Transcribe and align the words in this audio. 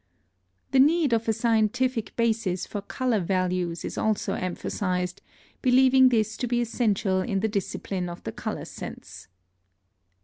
The 0.71 0.79
need 0.79 1.13
of 1.13 1.27
a 1.27 1.31
scientific 1.33 2.15
basis 2.15 2.65
for 2.65 2.81
color 2.81 3.19
values 3.19 3.85
is 3.85 3.99
also 3.99 4.33
emphasized, 4.33 5.21
believing 5.61 6.09
this 6.09 6.35
to 6.37 6.47
be 6.47 6.59
essential 6.59 7.21
in 7.21 7.41
the 7.41 7.47
discipline 7.47 8.09
of 8.09 8.23
the 8.23 8.31
color 8.31 8.65
sense. 8.65 9.27